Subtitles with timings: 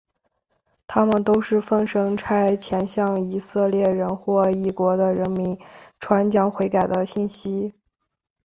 [0.87, 5.55] 他们都是奉神差遣向以色列人或异国的人民
[5.99, 7.75] 传讲悔改的信息。